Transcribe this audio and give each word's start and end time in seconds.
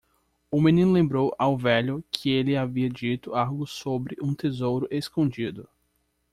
O 0.49 0.59
menino 0.59 0.91
lembrou 0.91 1.31
ao 1.37 1.55
velho 1.55 2.03
que 2.11 2.31
ele 2.31 2.57
havia 2.57 2.89
dito 2.89 3.35
algo 3.35 3.67
sobre 3.67 4.17
um 4.19 4.33
tesouro 4.33 4.87
escondido. 4.89 5.69